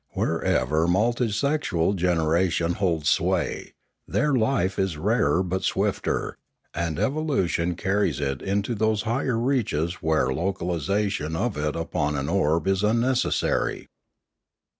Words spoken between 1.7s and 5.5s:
generation holds sway, there life is rarer